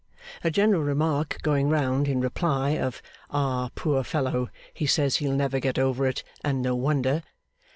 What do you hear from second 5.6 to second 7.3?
over it; and no wonder!